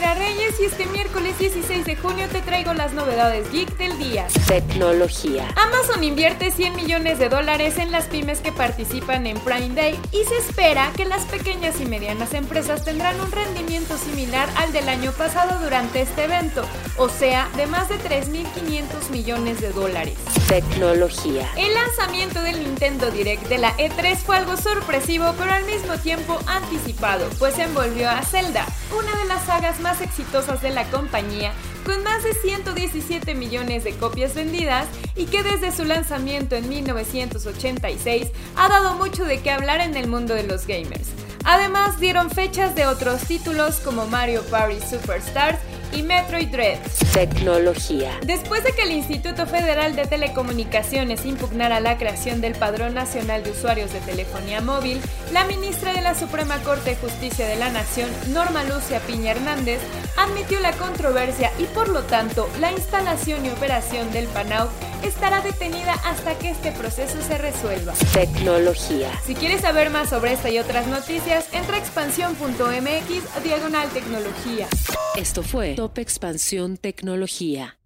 [0.00, 4.26] Reyes y este miércoles 16 de junio te traigo las novedades geek del día.
[4.46, 5.48] Tecnología.
[5.56, 10.24] Amazon invierte 100 millones de dólares en las pymes que participan en Prime Day y
[10.24, 15.12] se espera que las pequeñas y medianas empresas tendrán un rendimiento similar al del año
[15.12, 16.62] pasado durante este evento,
[16.98, 20.18] o sea, de más de 3.500 millones de dólares.
[20.48, 21.50] Tecnología.
[21.56, 26.38] El lanzamiento del Nintendo Direct de la E3 fue algo sorpresivo, pero al mismo tiempo
[26.46, 28.64] anticipado, pues envolvió a Zelda,
[28.96, 31.52] una de las sagas más exitosas de la compañía,
[31.84, 38.28] con más de 117 millones de copias vendidas y que desde su lanzamiento en 1986
[38.54, 41.08] ha dado mucho de qué hablar en el mundo de los gamers.
[41.42, 45.58] Además dieron fechas de otros títulos como Mario Party Superstars
[45.96, 46.78] y Metroid Dread.
[47.14, 48.12] Tecnología.
[48.24, 53.52] Después de que el Instituto Federal de Telecomunicaciones impugnara la creación del Padrón Nacional de
[53.52, 55.00] Usuarios de Telefonía Móvil,
[55.32, 59.80] la ministra de la Suprema Corte de Justicia de la Nación, Norma Lucia Piña Hernández,
[60.16, 64.68] admitió la controversia y por lo tanto la instalación y operación del PANAU
[65.02, 67.92] estará detenida hasta que este proceso se resuelva.
[68.12, 69.10] Tecnología.
[69.24, 74.68] Si quieres saber más sobre esta y otras noticias, entra a expansión.mx diagonal tecnología.
[75.16, 77.78] Esto fue Top Expansión Tecnología.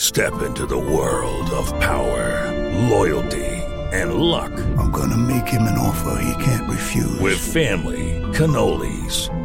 [0.00, 2.50] Step into the world of power,
[2.88, 3.44] loyalty,
[3.92, 4.50] and luck.
[4.78, 7.20] I'm gonna make him an offer he can't refuse.
[7.20, 9.28] With family, cannolis,